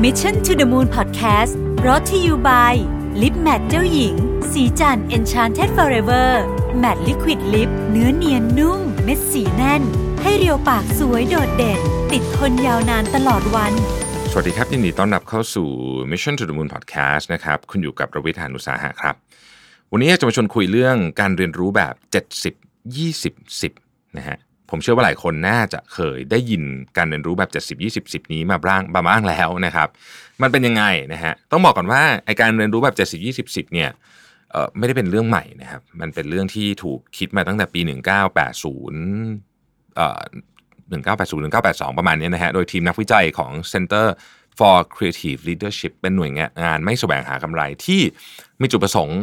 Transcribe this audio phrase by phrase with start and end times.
[0.00, 1.52] Mission to the Moon Podcast
[1.86, 2.74] รอ t ธออยู่ by
[3.22, 4.14] ลิปแมทเจ้าหญิง
[4.52, 6.28] สีจัน Enchanted Forever
[6.82, 9.82] Matte Liquid Lip เนื้อเนียนนุ่ม เม็ดสีแน่น
[10.22, 11.80] ให้เรียวปากสวยโดดเด่น
[12.12, 13.72] ติดทนยาวนานตลอดวัน
[14.30, 15.68] สวัสดีครับยินดีต้อนรับเข้าสู่
[16.10, 19.14] Mission to the Moon Podcast นะครับ คุณอยู่กับระวิทยานุสาหะครับ
[19.92, 21.94] วันนี้จะมาชวนคุยเรื่องการเรียนรู้แบบ
[22.50, 22.54] 70
[22.96, 24.36] 20 10นะฮะ
[24.72, 26.62] ผมเชื่อว่าหลายคนน่าจะเคยได้ยิน
[26.96, 29.88] การเรียนรู้แบบ 70 20 10 นี้มาบ้างบ้างแล้วนะครับ
[30.42, 33.90] มันเป็นยังไงนะฮะต้องบอกก่อนว่าไอการเรียนรู้แบบ 70 20 10 เนี่ย
[34.50, 40.20] เอ่อไม่ได้เป็นเรื่องใหม่นะครับ มันเป็นเรื่องที่ถูกคิดมาตั้งแต่ปี 1980เอ่อ
[40.92, 44.06] 1980 1982 ประมาณนี้นะฮะ โดยทีมนักวิจัยของ Center
[44.58, 48.00] for Creative Leadership เป็นหน่วยงานไม่แสวงหากำไรที่
[48.60, 49.20] มีจุดประสงค์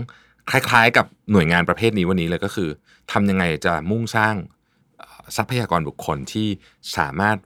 [0.52, 2.70] คล้ายๆ กับหน่วยงานประเภทนี้วันนี้เลยก็คือ
[3.12, 4.36] ทำยังไงจะมุ่งสร้าง
[5.38, 6.48] ทรัพยากรบุคคลที่
[6.98, 7.38] สามารถ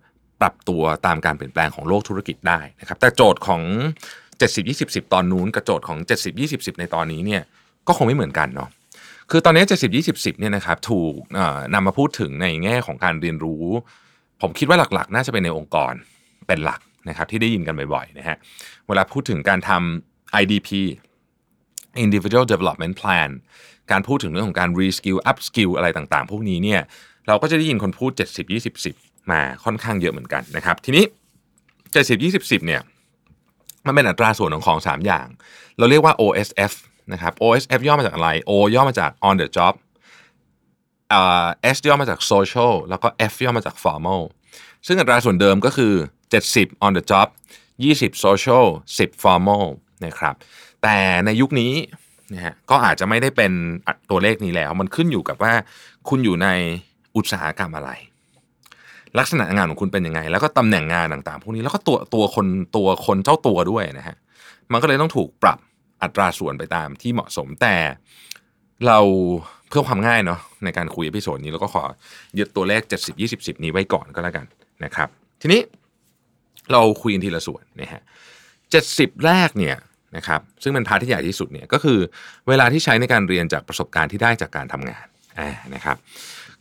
[0.42, 3.62] ปรับตัวตามการเปลี่ยนแปลงของโลกธุรกิจได้นะครับ แต่โจทย์ของ
[4.40, 7.42] 70 20 10 ตอนนู้นกับโจทย์ของ 70 20 10 ในตอนนี้เนี่ย
[7.88, 8.70] ก็คงไม่เหมือนกันเนาะ
[9.32, 11.16] คือตอนนี้ 70 20 10เนี่ยนะครับถูก
[11.74, 13.66] นำมาพูดถึงในแง่ของการเรียนรู้
[14.42, 15.94] ผมคิดว่าหลักๆ น่าจะเป็นในองค์กร
[16.48, 18.38] เป็นหลักนะครับที่ได้ยินกันบ่อยๆนะฮะ
[18.88, 20.70] เวลาพูดถึงการทำ IDP
[22.06, 23.30] Individual Development Plan
[23.92, 26.82] การพูดถึงเรื่องของการ Reskill Upskill อะไรต่างๆ พวกนี้เนี่ย
[27.28, 31.06] เราก็จะได้ยินคนพูด 70 20 10 มาค่อนข้างเยอะเหมือนกันนะครับ ทีนี้
[31.94, 32.82] 70 20 10 เนี่ย
[33.86, 35.28] มันเป็นอัตราส่วนของของ 3 อย่าง
[35.78, 36.74] เราเรียกว่า OSF
[37.14, 39.74] นะครับ OSF ย่อมาจากอะไร O ย่อมาจาก on the job
[41.14, 44.22] อ่า S ย่อมาจาก social แล้วก็ F ย่อมาจาก formal
[44.88, 45.94] ซึ่งอัตราส่วนเดิมก็คือ
[46.40, 47.28] 70 on the job
[47.76, 48.66] 20 social
[48.98, 49.66] 10 formal
[50.06, 50.36] นะครับ
[50.84, 51.74] แต่ในยุคนี้
[52.34, 53.52] นะฮะก็อาจจะไม่ได้เป็น
[54.10, 55.54] ตัวเลขนี้แล้ว มันขึ้นอยู่กับว่า
[56.10, 56.48] คุณอยู่ใน
[57.16, 57.92] อุตสาหกรรมอะไร
[59.20, 64.18] ลักษณะงานของคุณเป็นยังไง แล้วก็ตำแหน่งงานต่างๆ พวกนี้แล้วก็ตัวตัวคนตัวคนเจ้าตัวด้วยนะฮะ
[64.72, 65.60] มันก็เลยต้องถูกปรับ
[66.04, 67.76] อัตราส่วนไปตามที่เหมาะสมแต่
[68.88, 69.00] เรา
[69.70, 71.84] เพื่อความง่ายเนาะในการคุยอพิโซดนี้เราก็ขอ
[72.38, 74.46] ยึดตัวเลข 70 20 10 นี้ไว้ก่อนก็แล้วกัน
[74.84, 75.10] นะครับ
[75.42, 75.62] ทีนี้
[76.72, 78.02] เราคุยกันทีละส่วนนะฮะ
[78.64, 79.78] 70แรกเนี่ย
[80.18, 82.00] นะครับซึ่งเป็น part ที่ใหญ่ที่สุดเนี่ยก็คือ
[82.48, 85.06] เวลาที่ใช้ในการเรียนจากประสบการณ์ที่ได้จากการทำงาน
[85.76, 85.98] นะครับ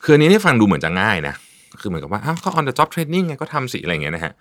[0.03, 1.35] คืออันนี้นี่ฟังดูเหมือนจะง่ายนะ
[1.81, 4.33] คือเหมือนกับว่าอ้าวก็ on the job training ไงก็ทำสิอะไรเงี้ยนะฮะ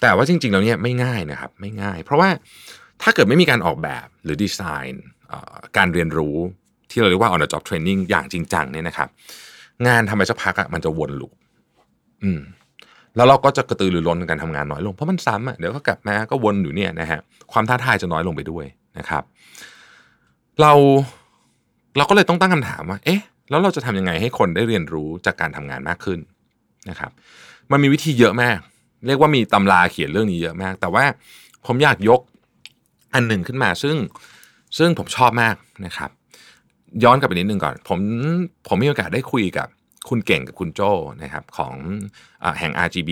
[0.00, 2.28] แต่ว่าจริงๆแล้วเนี่ยไม่ง่ายนะครับ ไม่ง่าย เพราะว่า
[3.02, 4.60] ถ้าเกิดไม่มีการออกแบบหรือดีไซ
[4.92, 5.04] น์
[5.76, 6.36] การเรียนรู้
[6.90, 9.08] ที่เราเรียกว่า on the job training อย่างจริงจังเนี่ยนะครับ
[9.86, 11.32] งานทำไปสักพักอะมันจะวนลูป
[12.22, 12.40] อืม
[13.16, 17.20] แล้วเราก็จะกระตือรือร้นในการทำงานน้อยลงเพราะมันซ้ำอะเดี๋ยวก็กลับมาก็วนอยู่เนี่ยนะฮะ
[17.52, 18.64] ความท้าทายจะน้อยลงไปด้วย
[18.98, 19.22] นะครับ
[20.60, 20.72] เรา
[21.96, 26.18] เราก็เลยต้องตั้งคำถามว่า เอ๊ะ แล้วเราจะทำยังไงให้คนได้เรียนรู้จากการทำงานมากขึ้น
[26.90, 27.10] นะครับ
[27.70, 28.58] มันมีวิธีเยอะมาก
[29.06, 31.04] เรียกว่ามีตำราเขียนเรื่องนี้เยอะมาก แต่ว่า
[31.66, 32.20] ผมอยากยก
[33.14, 33.96] อันหนึ่งขึ้นมาซึ่ง
[34.78, 35.54] ซึ่งผมชอบมาก
[35.86, 36.10] นะครับ
[37.04, 37.98] ย้อนกลับไปนิดนึงก่อน ผม
[38.68, 39.68] ผมมีโอกาสได้คุยกับ
[40.08, 40.90] คุณเก่งกับคุณโจ้
[41.22, 41.74] นะครับของ
[42.42, 43.10] อแห่ง RGB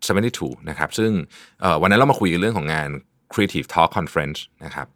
[0.00, 1.10] 7072นะครับซึ่ง
[1.82, 2.88] วันนั้นเรามาคุยกันเรื่องของงาน
[3.32, 4.86] Creative Talk Conference นะครับ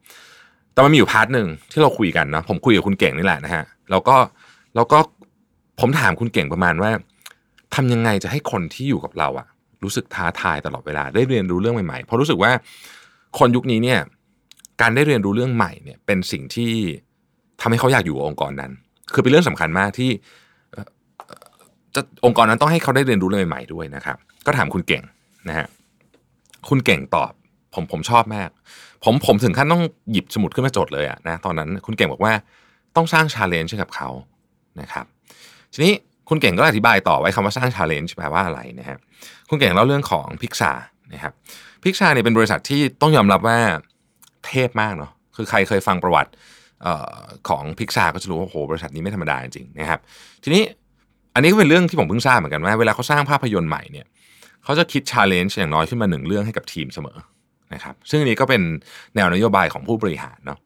[0.72, 4.16] แต่มันมีอยู่ part หนึ่งที่เราคุยกันนะผมคุยกับคุณเก่งนี่แหละนะฮะแล้วก็
[4.74, 4.98] แล้วก็
[5.80, 6.90] ผมถามคุณเก่งประมาณว่า
[7.74, 9.46] ทำยังไงจะให้คนที่อยู่กับเราอะ
[9.82, 12.52] รู้สึกท้าทายตลอดเวลาได้เรียนรู้เรื่องใหม่ๆเพราะรู้สึกว่า
[13.38, 14.00] คนยุคนี้เนี่ย
[14.80, 16.72] การได้เรียนรู้เรื่องใหม่เนี่ยเป็นสิ่งที่
[17.60, 18.72] ทำให้เขาอยากอยู่กับองค์กรนั้น
[19.12, 20.10] คือเป็นเรื่องสำคัญมากที่
[20.72, 20.88] เอ่อ
[21.26, 21.46] เอ่อ
[21.94, 24.16] จะองค์กรนั้นต้องให้เขาได้เรียนรู้เรื่องใหม่ๆด้วยนะครับ
[24.46, 25.02] ก็ถามคุณเก่ง
[25.48, 25.66] นะฮะ
[26.68, 27.32] คุณเก่งตอบ
[27.74, 28.50] ผมผมชอบมาก
[29.04, 29.82] ผมผมถึงขั้นต้อง
[30.12, 32.32] หยิบสมุดขึ้นมาจดเลยอะนะตอนนั้นคุณเก่งบอกว่า
[32.96, 34.08] ต้องสร้าง challenge ให้กับเขา
[34.80, 35.04] นะครับ
[35.72, 35.92] ทีนี้
[36.28, 38.98] คุณเก่งก็อธิบายต่อไว้คำว่าสร้าง challenge แปลว่าอะไรนะฮะ
[39.48, 40.72] คุณเก่งเล่าเรื่องของพิกซา
[41.12, 41.32] นะครับ
[41.84, 43.58] พิกซาเนี่ยเป็นบริษัทที่ต้องยอมรับว่า
[44.46, 46.30] เทพมากเนาะคือใครเคยฟังประวัติ
[46.86, 50.00] ออของพิกซาก็จะรู้ว่าโอ้โหบริษัทนี้ไม่ธรรมดาจริงนะครับ
[50.42, 50.62] ทีนี้
[51.34, 54.06] อันนี้ก็เป็นเรื่องที่ผมเพิ่งทราบเหมือนกันว่าเวลาเขาสร้างภาพยนตร์ใหม่เนี่ย
[54.64, 57.16] เขาจะคิด challenge อย่างน้อยขึ้นมาหนึ่งเรื่องให้กับทีมเสมอ
[57.74, 58.62] นะครับ ซึ่งอันนี้ก็เป็น
[59.14, 60.58] แนวนโยบายของผู้บริหารเนาะ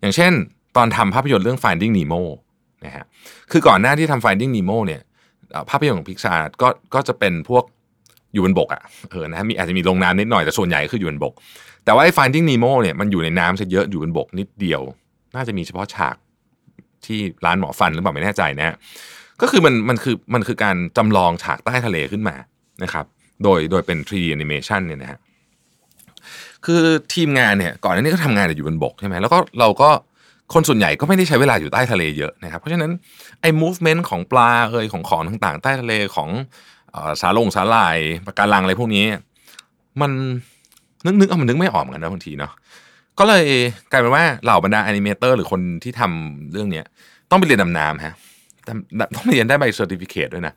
[0.00, 0.32] อย่างเช่น
[0.76, 2.22] ตอนทำภาพยนตร์เรื่อง Finding Nemo
[2.84, 3.04] นะฮะ
[3.50, 5.00] คือก่อนหน้าที่ทำ Finding Nemo เนี่ย
[5.70, 7.64] ภาพยนตร์ของพิกซาก็ก็จะเป็นพวก
[8.34, 11.32] อยู่บนบกอะ่ะเออนะฮะมีอาจจะมีลงน้ำนิดหน่อยแต่ส่วนใหญ่ก็คืออยู่บนบก
[11.84, 14.82] แต่ว่าไอ้ Finding Nemo เนี่ยมันอยู่ในน้ำซะเยอะอยู่บนบกนิดเดียว
[15.34, 16.16] น่าจะมีเฉพาะฉาก
[17.06, 18.76] ที่ร้านหมอฟันหรือเปล่าไม่แน่ใจนะฮะ
[19.40, 22.36] ก็คือมันมันคือมันคือการจำลองฉากใต้ทะเลขึ้นมา
[22.82, 23.04] นะครับ
[23.44, 25.18] โดยโดยเป็น 3D animation เนี่ยนะฮะ
[26.66, 26.82] คือ
[27.14, 29.90] ทีมงานเนี่ยก่อนหน้านี้ก็ทำงานอยู่บนบกใช่ไหมแล้วก็เราก็
[30.54, 32.90] คนส่วนใหญ่ก็ไม่ได้ใช้เวลาอยู่ใต้ทะเลเยอะนะครับ เพราะฉะนั้น
[33.40, 36.28] ไอ้ movement ของปลาเอยของของต่างๆ ใต้ทะเลของ
[37.20, 39.04] สาหร่งสาหร่ายปะการังอะไรพวกนี้
[40.00, 40.10] มัน
[41.06, 42.52] นึกนึกเอามันนึกไม่ออกเหมือนกันนะบางทีเนาะ
[43.18, 43.44] ก็เลย
[43.90, 46.84] กลายเป็นว่าเหล่าบรรดา animator หรือคนที่ทำเรื่องเนี้ย
[47.30, 48.14] ต้องไปเรียนดำน้ำฮะ
[49.14, 50.54] ต้องไปเรียนได้ใบ certificate ด้วยนะ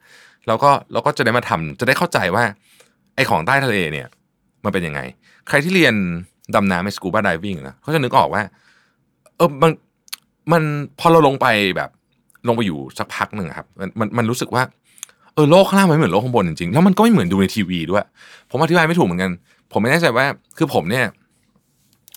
[0.48, 2.44] แล้วก็เราก็จะได้มาทำจะได้เข้าใจว่า
[3.16, 4.08] ไอของใต้ทะเลเนี่ย
[4.64, 5.00] มันเป็นยังไง
[5.48, 5.96] ใครที่เรียน
[6.56, 8.42] ดำน้ำในสกูบาไดวิ่งนะเขาจะนึกออกว่า
[9.40, 9.72] ออมัน
[10.52, 10.64] มัน
[11.00, 11.48] พอเราลงไป
[11.78, 11.90] แบบ
[12.48, 14.64] ลงไปอยู่สักพักหนึ่งครับ มันมันมันรู้สึกว่า
[15.34, 18.06] เออโลกข้างล่างมันเหมือนโลกข้างบนจริงๆแล้วมันก็ไม่เหมือนดูในทีวีด้วย
[18.52, 19.32] ผมอธิบายไม่ถูกเหมือนกัน
[19.72, 20.26] ผมไม่แน่ใจว่า
[20.58, 21.06] คือผมเนี่ย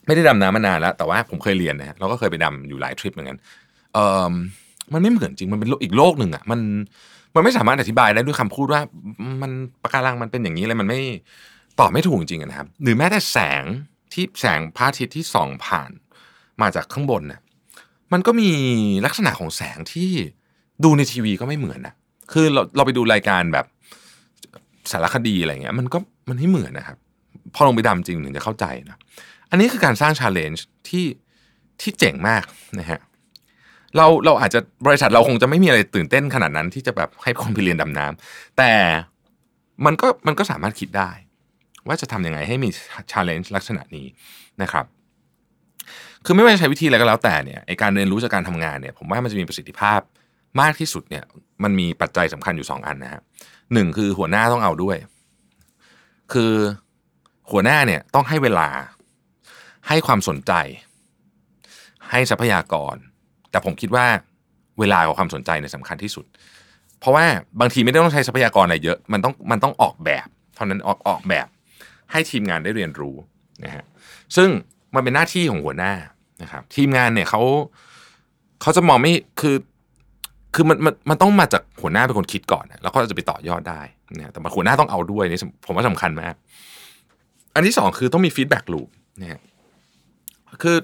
[0.06, 3.38] ไม่ได้ดำน้ำมานานแล้ว แต่ว่าผมเคยเรียนนะเราก็เคยไปดำอยู่หลายทริปเหมือนกัน
[3.94, 3.98] เอ
[4.30, 4.32] อ
[4.92, 6.60] มันไม่เหมือนจริงมันเป็นอีกโลกหนึ่งอะมัน
[7.34, 8.80] มันไม่สามารถอธิบายได้ด้วยคำพูดว่า
[9.42, 9.52] มัน
[9.82, 11.00] ปะการังมันเป็นอย่างนี้เลยมันไม่
[11.80, 13.62] ตอบไม่ถูกจริงนะครับ หรือแม้แต่แสง
[14.12, 15.90] ที่แสงพระอาทิตย์ที่ส่องผ่าน
[16.62, 17.40] มาจากข้างบนเนี่ย
[18.12, 18.50] มันก็มี
[19.06, 20.10] ลักษณะของแสงที่
[20.84, 21.94] ดูในทีวีก็ไม่เหมือนนะ
[22.32, 23.66] คือเราเราไปดูรายการแบบ
[24.90, 25.98] สารคดีอะไรเงี้ย มันก็
[26.28, 26.96] มันไม่เหมือนนะครับ
[27.54, 28.98] พอลงไปดำจริงถึงจะเข้าใจนะ
[29.50, 31.04] อันนี้คือการสร้างชาเลนจ์ที่
[31.80, 32.44] ที่เจ๋งมาก
[32.80, 33.00] นะฮะ
[33.96, 38.72] เราเราอาจจะบริษัทเราคงจะไม่มีอะไรตื่นเต้นขนาดนั้น ที่จะแบบให้คนไปเรียนดำน้ำแต่
[39.84, 41.10] มันก็มันก็สามารถคิดได้
[41.86, 42.68] ว่าจะทำยังไงให้มี
[43.10, 44.06] ชาเลนจ์ลักษณะนี้
[44.62, 44.84] นะครับ
[46.26, 50.00] คือไม่ว่าจะใช้วิธีอะไรก็แล้วแต่เนี่ยไอการเรียนรู้จากการทำงานเนี่ยผมว่ามันจะมีประสิทธิภาพ
[50.61, 51.25] มากที่สุดเนี่ย
[51.62, 53.23] มันมีปัจจัยสำคัญอยู่สองอันนะฮะ
[53.73, 54.96] หนึ่งคือหัวหน้าต้องเอาด้วย
[56.32, 56.52] คือ
[57.50, 58.69] หัวหน้าเนี่ยต้องให้เวลา
[59.88, 60.52] ให้ความสนใจ
[62.11, 62.96] ให้ทรัพยากร
[63.50, 64.06] แต่ผมคิดว่า
[64.78, 66.25] เวลากับความสนใจเนี่ยสำคัญที่สุด
[67.00, 67.26] เพราะว่า
[67.61, 71.46] บางทีไม่ได้ต้องใช้ทรัพยากรอะไรเยอะมันต้องมันต้องออกแบบเท่านั้นออกออกแบบ
[72.12, 73.17] ให้ทีมงานได้เรียนรู้
[73.64, 73.84] นะฮะ
[74.37, 74.49] ซึ่ง
[74.94, 75.93] มันเป็นหน้าที่ของหัวหน้า
[76.42, 77.42] นะครับ ทีมงานเนี่ยเขา
[78.62, 79.56] เขาจะมองไม่คือ
[80.54, 83.80] คือมันมันมันต้องมาจากหัวหน้าเป็นคนคิดก่อนแล้วก็จะไปต่อยอดได้
[84.16, 86.34] นะแต่หัวหน้าต้องเอาด้วยนี่ผมว่าสำคัญมาก
[87.54, 88.88] อันที่สองคือต้องมี feedback loop
[89.20, 89.40] นะฮะ
[90.62, 90.76] คือ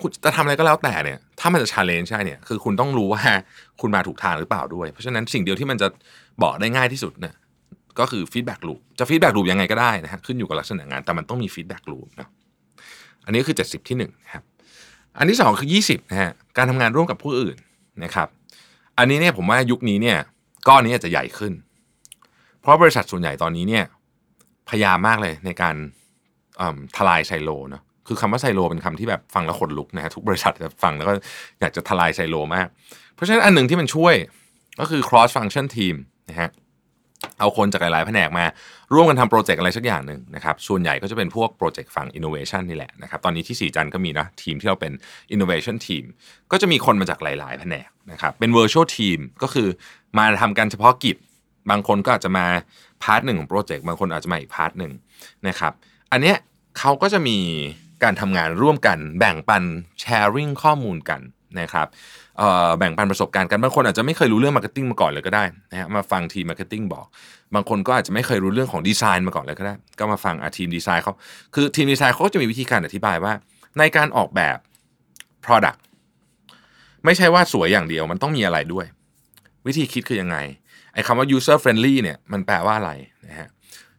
[0.00, 3.22] คุณจะทำอะไรก็แล้วแต่เนี่ย ถ้ามันจะ challenge ใช่เนี่ย คือคุณต้องรู้ว่า
[3.80, 5.88] คุณมาถูกทางหรือเปล่าด้วย เพราะฉะนั้นสิ่งเดียวที่มันจะ
[6.42, 7.34] บอกได้ง่ายที่สุดเนี่ย
[7.98, 12.28] ก็คือ feedback loop จะ feedback loop ยังไงก็ได้นะฮะขึ้นอยู่กับลักษณะงานแต่มันต้องมี feedback loop นะ
[13.24, 14.44] อันนี้คือเจ็ดสิบที่หนึ่งครับ
[15.18, 17.56] อันที่สองคือยี่สิบนะฮะการทำงานร่วมกับผู้อื่น
[18.04, 18.28] นะครับ
[18.98, 20.18] อันนี้เนี่ยผมว่ายุคนี้เนี่ย
[20.68, 21.52] ก้อนนี้จะใหญ่ขึ้น
[22.60, 23.84] เพราะบริษัทส่วนใหญ่ตอนนี้เนี่ย
[24.68, 25.76] พยายามมากเลยในการ
[26.96, 31.12] ทลายไซโลเนาะคือคำว่าไซโลเป็นคำที่แบบฟังแล้วขนลุกนะฮะทุกบริษัทจะฟังแล้วก็
[31.60, 32.66] อยากจะทลายไซโลมาก
[33.14, 34.14] เพราะฉะนั้นอันหนึ่งที่มันช่วย
[34.80, 35.94] ก็คือ cross function team
[36.28, 36.50] นะฮะ
[37.42, 38.44] เอาคนจากหลายๆแผนกมา
[38.92, 44.92] ร่วมกันทำโปรเจกต์อะไรสักอย่างหนึ่งนะครับส่วนใหญ่ก็จะเป็นพวกโปรเจกต์ฝั่ง innovation นี่แหละนะครับตอนนี้ที่ศรีจันทร์ก็มีนะทีมที่เราเป็น
[45.34, 46.04] innovation team
[46.52, 49.68] ก็จะมีคนมาจากหลาย ๆ แผนกนะครับเป็น virtual team ก็คือ
[50.18, 51.16] มาทำกันเฉพาะกิจ
[51.70, 52.46] บางคนก็อาจจะมา
[53.02, 54.92] part หนึ่งของโปรเจกต์บางคนอาจจะมาอีก part หนึ่ง
[55.48, 55.72] นะครับ
[56.12, 56.36] อันเนี้ย
[56.78, 57.38] เขาก็จะมี
[58.02, 59.62] การทำงานร่วมกันแบ่งปัน
[60.00, 61.20] sharing ข้อมูลกัน
[61.60, 61.86] นะครับ
[62.78, 67.06] แบ่งปันประสบการณ์กันบางคนอาจจะไม่เคยรู้เรื่อง marketing มาก่อนเลยก็ได้นะฮะมาฟังทีม marketing บอก
[67.54, 71.12] บางคนก็อาจจะไม่เคยรู้เรื่องของดีไซน์มาก่อนเลยก็ได้ ก็มาฟังอาทีมดีไซน์เขา
[71.54, 73.32] คือทีมดีไซน์เขาก็จะมีวิธีการอธิบายว่า
[73.78, 74.58] ในการออกแบบ
[75.44, 75.78] Product
[77.04, 78.86] ไม่ใช่ว่าสวยอย่างเดียวมันต้องมีอะไรด้วย
[79.66, 80.36] วิธีคิดคือยังไง
[80.94, 82.92] ไอ้คำว่า user friendly เนี่ยมันแปลว่าอะไร
[83.28, 83.48] นะฮะ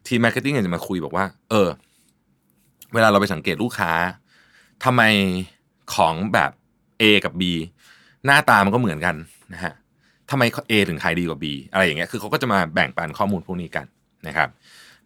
[0.06, 1.68] ทีม marketing จะมาคุยบอกว่า เออ
[2.94, 3.92] เวลาเราไปสังเกตลูกค้า
[4.84, 5.02] ทำไม
[5.94, 6.50] ของแบบ
[7.00, 7.42] A กับ B
[8.26, 9.14] หน้าตามันก็เหมือนกัน
[9.52, 9.72] นะฮะ
[10.30, 13.86] ทำไม A ถึงขายดีกว่า B อะไรอย่างเงี้ยคือเขาก็จะมาแบ่งปันข้อมูลพวกนี้กัน
[14.26, 14.48] นะครับ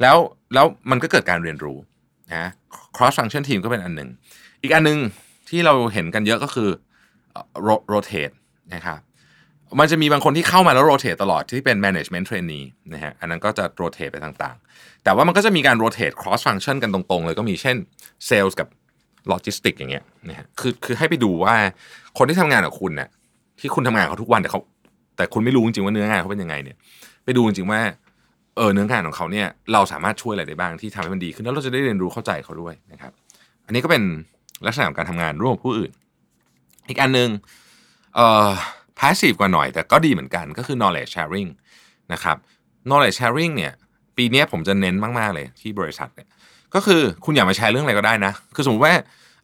[0.00, 0.16] แล้ว
[0.54, 1.78] แล้วมันก็เกิดการเรียนรู้
[2.30, 2.50] นะ
[2.96, 4.08] cross function team ก็เป็นอันหนึ่ง
[4.62, 4.98] อีกอันหนึ่ง
[5.48, 6.70] ที่เราเห็นกันเยอะก็คือ
[7.92, 8.34] rotate
[8.74, 9.00] นะครับ
[9.80, 17.76] มันจะมีบางคนที่เข้ามาแล้ว rotate ตลอดที่เป็น management trainee นะฮะอันนั้นก็จะ rotate ไปต่างๆ แต่ว่ามันก็จะมีการ rotate cross function กันตรงๆ เลยก็มีเช่น
[18.28, 18.68] sales กับ
[19.32, 21.54] logistic อย่างเงี้ยนะฮะคือคือให้ไปดูว่า
[22.18, 23.08] คนที่ทำงานกับคุณเนี่ย
[23.60, 24.60] ที่คุณทำงานเขาทุกวันแต่เขา
[25.16, 26.76] แต่คุณไม่รู้จริงๆว่าเนื้องานเขาเป็นยังไงเนี่ย
[27.24, 27.80] ไปดูจริงๆว่า
[28.56, 33.12] เออเนื้องานของเขาเนี่ยเราสามารถช่วยอะไรได้บ้างที่ทำให้มันดีขึ้นแล้วเราจะได้เรียนรู้เข้าใจเขาด้วยนะครับ
[33.66, 34.02] อันนี้ก็เป็น
[34.66, 35.92] ลักษณะของการทำงานร่วมกับผู้อื่น
[36.88, 37.28] อีกอันหนึ่ง
[38.14, 38.50] เอ่อ
[38.98, 41.50] passive กว่าหน่อยแต่ก็ดีเหมือนกันก็คือ knowledge sharing
[42.12, 42.36] นะครับ
[42.88, 43.72] knowledge sharing เนี่ย
[44.16, 46.28] ปีนี้ผมจะเน้นมาก ๆ เลยที่บริษัทเนี่ย
[46.74, 48.94] ก็คือคุณอยากมาแชร์เรื่องอะไรก็ได้นะ คือสมมติว่า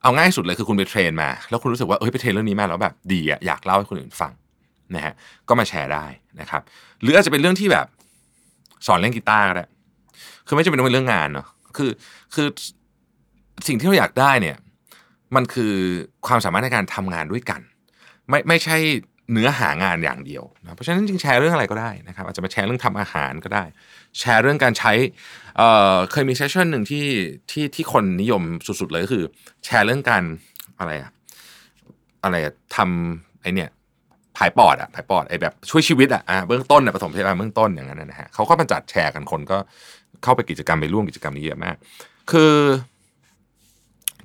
[0.03, 4.33] เอาง่ายสุดเลยคือคุณไปเทรนมา แล้วคุณรู้สึกว่าเอ้ยไปเทรนเรื่องนี้มาแล้วแบบดีอะอยากเล่าให้คนอื่นฟัง
[4.95, 5.15] นะฮะ
[5.49, 6.07] ก็มาแชร์ได้
[6.41, 6.63] นะครับ
[7.03, 7.87] หรืออาจจะเป็นเรื่องที่แบบ
[8.87, 9.67] สอนเล่นกีตาร์ก็ได้
[10.47, 11.91] คือไม่จำเป็นต้องเป็นเรื่องงานเนาะคือ
[12.35, 12.47] คือ
[13.67, 14.57] สิ่งที่เราอยากได้เนี่ย
[15.35, 15.73] มันคือ
[16.27, 17.61] ความสามารถในการทำงานด้วยกัน
[18.29, 18.77] ไม่ไม่ใช่
[19.33, 23.65] เนื้อหางานอย่างเดียวนะเพราะฉะนั้นจริงแชร์เรื่องอะไรก็ได้นะครับอาจจะมาแชร์เรื่องทำอาหารก็ได้
[24.19, 24.93] แชร์เรื่องการใช้
[25.57, 27.05] เเคยมีเซสชันหนึ่งที่
[27.51, 29.25] ที่ที่คนนิยมสุดๆเลยก็คือ
[29.65, 30.23] แชร์เรื่องการ
[30.79, 31.11] อะไรอะ
[32.25, 33.71] อะไรอะทำไอเนี่ย
[34.37, 39.59] ผายปอดอะผายปอดไอแบบช่วยชีวิตอะอะเบื้องต้นอะปฐมพยาบาลเบื้องต้นอย่างนั้นนะฮะเขาก็มาจัดแชร์กันคนก็
[40.23, 41.77] เข้าไปกิจกรรมไปร่วมกิจกรรมนี้เยอะมาก
[42.31, 42.53] คือ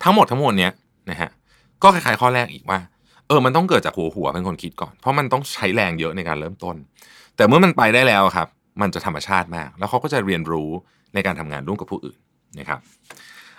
[0.03, 0.71] ทั้งหมดทั้งมวลเนี้ย
[1.09, 1.29] นะฮะ
[1.83, 2.79] ก็คล้ายๆข้อแรกอีกว่า
[3.29, 6.75] เออมันต้องเกิดจากหัวหัวเป็นคนคิดก่อน เพราะมันต้องใช้แรงเยอะในการเริ่มต้น
[7.35, 8.47] แต่เมื่อมันไปได้แล้วครับ
[8.81, 10.69] มันจะธรรมชาติมาก แล้วเขาก็จะเรียนรู้
[11.13, 12.17] ในการทำงานร่วมกับผู้อื่น
[12.59, 12.79] นะครับ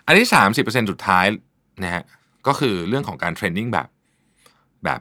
[0.06, 1.26] อันที่สามสิบเปอร์เซ็นสุดท้าย
[1.84, 2.02] นะฮะ
[2.46, 3.88] ก็คือเรื่องของการเทรนนิ่งแบบ
[4.84, 5.00] แบบ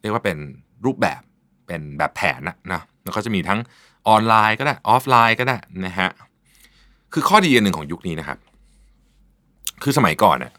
[0.00, 0.38] เรียกว่าเป็น
[0.84, 1.22] รูปแบบ
[1.66, 3.60] เป็นแบบแผนนะนะแล้วก็จะมีทั้ง
[4.08, 5.56] ออนไลน์ก็ได้ออฟไลน์ก็ได้
[5.86, 6.08] นะฮะ
[7.12, 8.38] คือข้อดีอันหนึ่งของยุคนี้นะครับ
[9.82, 10.52] คือสมัยก่อนเนี่ย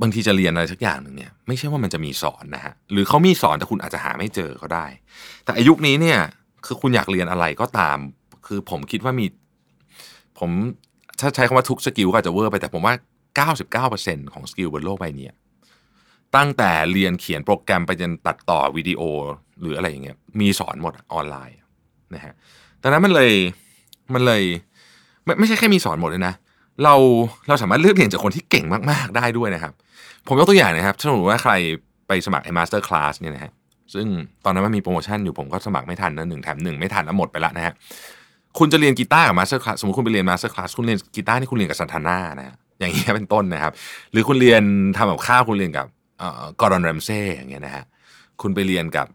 [0.00, 4.86] บางทีจะเรียนอะไรสักอย่างหนึ่งเนี่ยไม่ใช่ว่ามันจะมีสอนนะฮะหรือเขามีสอนแต่คุณอาจจะหาไม่เจอก็ได้
[5.44, 6.18] แต่อายุนี้เนี่ย
[6.66, 7.98] คือคุณอยากเรียนอะไรก็ตาม
[8.46, 9.26] คือผมคิดว่ามี
[10.38, 10.50] ผม
[11.20, 12.94] ถ้าใช้คำว่าทุก skill ก็อาจจะเวอร์ไปแต่ผมว่า
[13.84, 15.28] 99%ของ skill บนโลกใบนี้
[16.36, 19.02] ตั้งแต่เรียนเขียนโปรแกรมไปจนตัดต่อวิดีโอ
[19.60, 21.58] หรืออะไรอย่างเงี้ยมีสอนหมดออนไลน์
[22.14, 22.34] นะฮะ
[22.82, 23.32] ดังนั้นมันเลย
[24.14, 24.42] มันเลย
[25.24, 26.34] ไม่ไม่ใช่แค่มีสอนหมดเลยนะ
[26.84, 26.94] เรา
[27.48, 29.72] เราสามารถเลือกเรียนจากคนที่เก่งมาก ๆ ได้ด้วยนะครับ
[30.26, 31.52] ผมยกตัวอย่างนะครับถ้าสมมติว่าใคร
[32.06, 33.52] ไปสมัครไอ้ MasterClass เนี่ยนะฮะ
[33.94, 34.06] ซึ่ง
[34.44, 37.74] ตอนนั้นมันมีโปรโมชั่นอยู่ผมก็สมัครไม่ทันนะหนึ่งแถมหนึ่งไม่ทันแล้วหมดไปแล้วนะฮะ
[38.58, 43.72] คุณจะเรียนกีตาร์กับ MasterClass สมมติคุณไปเรียน MasterClass คุณเรียนกีตาร์นี่คุณเรียนกับ Santana นะอย่างเงี้ยเป็นต้นนะครับ
[44.12, 44.62] หรือคุณเรียน
[44.96, 45.86] ทำกับข้าวคุณเรียนกับ
[46.60, 47.84] Gordon Ramsay อย่างเงี้ยนะฮะ
[48.42, 49.06] คุณไปเรียนกับ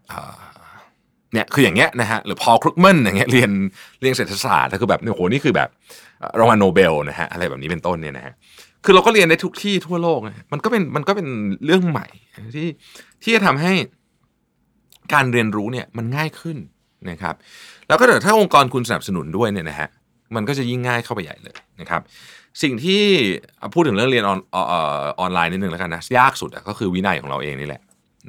[1.34, 3.50] เนี่ยคืออย่างเงี้ยนะฮะหรือ Paul Krugman อย่างเงี้ยเรียน
[4.02, 5.68] เรียนเศรษฐศาสตร์แล้วคือแบบโอ้โหนี่คือแบบ
[6.38, 8.34] รางวัลโนเบลนะฮะอะไรแบบนี้เป็นต้นเนี่ยนะฮะ
[8.84, 10.20] คือเราก็เรียนได้ทุกที่ทั่วโลก
[10.52, 11.28] มันก็เป็นมันก็เป็น
[11.64, 12.06] เรื่องใหม่
[12.54, 12.68] ที่
[13.22, 13.72] ที่จะทำให้
[15.14, 16.56] การเรียนรู้เนี่ยมันง่ายขึ้น
[17.10, 17.34] นะครับ
[17.88, 19.88] แล้วก็ถ้าองค์กรคุณสนับสนุนด้วยเนี่ยนะฮะ
[20.34, 22.02] มันก็จะยิ่งง่ายเข้าไปใหญ่เลยนะครับ
[22.62, 23.02] สิ่งที่
[23.74, 24.54] พูดถึงเรื่องเรียนออนอ
[25.24, 27.82] อนไลน์นิดนึงแล้วกันนะยากสุดก็คือวินัยของเราเองนี่แหละ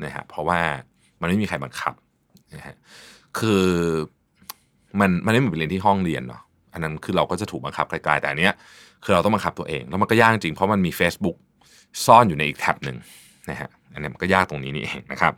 [0.04, 0.60] นะฮะเพราะว่า
[1.22, 1.94] มันไม่มีใครบังคับ
[2.56, 2.76] นะฮะ
[3.40, 3.64] คือ
[5.00, 6.42] มันมันไม่เหมือนไปเรียนที่ห้องเรียนเนาะ
[6.74, 8.54] อันนั้นคือเราก็จะถูกบังคับไกลๆแต่อันเนี้ย
[9.04, 11.38] คือเราต้องบังคับตัวเอง แล้วมันก็ยากจริงเพราะมันมี Facebook
[12.06, 12.98] ซ่อนอยู่ในอีกแท็บหนึ่ง
[13.50, 15.34] นะฮะอันนี้มันก็ยากตรงนี้นี่เองนะครับ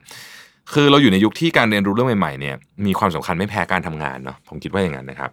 [0.74, 2.56] คือเราอยู่ในยุคที่การเรียนรู้เรื่องใหม่ๆเนี่ย
[2.86, 5.32] มีความสำคัญไม่แพ้การทำงานเนาะผมคิดว่าอย่างนั้นนะครับ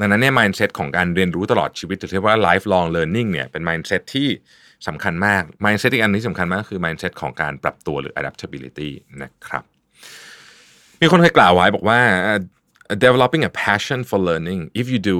[0.00, 4.28] ดังนั้นเนี่ย mindset ของการเรียนรู้ตลอดชีวิตจะเรียกว่า lifelong learning เนี่ยเป็น mindset ที่
[4.86, 8.90] สำคัญมาก mindset อีกอันที่สำคัญมากคือ mindset ของการปรับตัวหรือ adaptability
[9.22, 9.64] นะครับ
[11.00, 12.00] มีคนเคยกล่าวไว้บอกว่า
[13.04, 15.18] developing a passion for learning if you do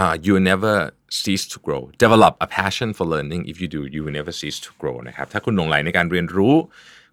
[0.00, 0.74] uh, you never
[1.20, 4.70] cease to grow develop a passion for learning if you do you never cease to
[4.80, 6.54] grow นะครับถ้าคุณหลงไหลในการเรียนรู้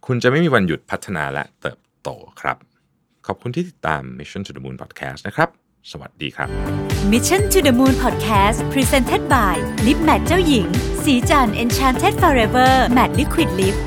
[0.06, 2.10] คุณจะไม่มีวันหยุดพัฒนาและเติบโต
[2.42, 2.58] ครับ
[3.28, 5.50] ขอบคุณที่ติดตาม Mission to the Moon Podcast นะครับ
[5.92, 6.50] สวัสดีครับ
[7.12, 10.68] Mission to the Moon Podcast Presented by Lip Matte เจ้าหญิง
[11.04, 13.78] สีจัน Enchanted Forever Matte Liquid Lip